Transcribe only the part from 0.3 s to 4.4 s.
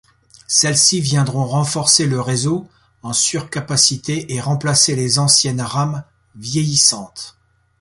Celles-ci viendront renforcer le réseau, en surcapacité,